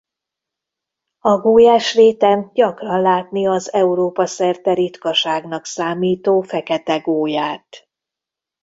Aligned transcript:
A 1.19 1.37
Gólyás-réten 1.37 2.51
gyakran 2.53 3.01
látni 3.01 3.47
az 3.47 3.73
Európa-szerte 3.73 4.73
ritkaságnak 4.73 5.65
számító 5.65 6.41
fekete 6.41 6.97
gólyát. 6.99 7.89